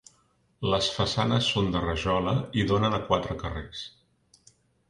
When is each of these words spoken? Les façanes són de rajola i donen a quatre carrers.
Les 0.73 0.87
façanes 0.95 1.51
són 1.57 1.69
de 1.75 1.83
rajola 1.85 2.35
i 2.63 2.65
donen 2.73 2.99
a 2.99 3.03
quatre 3.11 3.39
carrers. 3.45 3.89